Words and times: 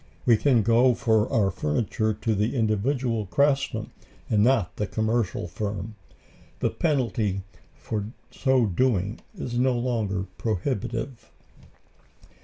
We 0.25 0.35
can 0.35 0.63
go 0.63 0.95
for 0.95 1.31
our 1.31 1.51
furniture 1.51 2.11
to 2.11 2.33
the 2.33 2.55
individual 2.55 3.27
craftsman 3.27 3.91
and 4.31 4.43
not 4.43 4.77
the 4.77 4.87
commercial 4.87 5.47
firm. 5.47 5.93
The 6.59 6.71
penalty 6.71 7.43
for 7.75 8.05
so 8.31 8.65
doing 8.65 9.19
is 9.37 9.59
no 9.59 9.77
longer 9.77 10.25
prohibitive. 10.39 11.29